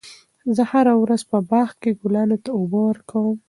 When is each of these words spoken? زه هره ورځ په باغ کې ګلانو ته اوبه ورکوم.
زه 0.55 0.63
هره 0.71 0.93
ورځ 1.03 1.21
په 1.31 1.37
باغ 1.51 1.69
کې 1.81 1.91
ګلانو 2.01 2.37
ته 2.43 2.49
اوبه 2.57 2.79
ورکوم. 2.85 3.35